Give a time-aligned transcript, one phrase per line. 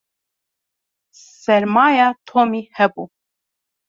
[1.41, 3.05] Sermaya Tomî hebû.